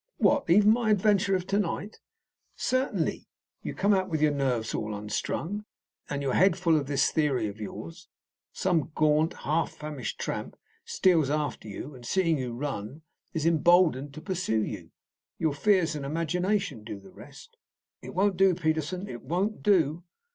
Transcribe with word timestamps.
"What! 0.17 0.49
even 0.49 0.71
my 0.71 0.89
adventure 0.89 1.35
of 1.35 1.45
to 1.45 1.59
night?" 1.59 1.99
"Certainly. 2.55 3.27
You 3.61 3.75
come 3.75 3.93
out 3.93 4.09
with 4.09 4.19
your 4.19 4.31
nerves 4.31 4.73
all 4.73 4.95
unstrung, 4.95 5.63
and 6.09 6.23
your 6.23 6.33
head 6.33 6.57
full 6.57 6.75
of 6.75 6.87
this 6.87 7.11
theory 7.11 7.45
of 7.45 7.61
yours. 7.61 8.07
Some 8.51 8.91
gaunt, 8.95 9.33
half 9.45 9.73
famished 9.73 10.17
tramp 10.17 10.57
steals 10.85 11.29
after 11.29 11.67
you, 11.67 11.93
and 11.93 12.03
seeing 12.03 12.39
you 12.39 12.55
run, 12.55 13.03
is 13.35 13.45
emboldened 13.45 14.15
to 14.15 14.21
pursue 14.21 14.63
you. 14.63 14.89
Your 15.37 15.53
fears 15.53 15.95
and 15.95 16.03
imagination 16.03 16.83
do 16.83 16.99
the 16.99 17.11
rest." 17.11 17.55
"It 18.01 18.15
won't 18.15 18.37
do, 18.37 18.55
Peterson; 18.55 19.07
it 19.07 19.21
won't 19.21 19.61
do." 19.61 20.03